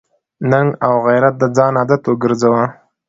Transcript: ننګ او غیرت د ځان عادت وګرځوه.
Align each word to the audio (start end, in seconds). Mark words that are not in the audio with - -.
ننګ 0.51 0.69
او 0.85 0.93
غیرت 1.05 1.35
د 1.41 1.43
ځان 1.55 1.73
عادت 1.81 2.01
وګرځوه. 2.05 2.63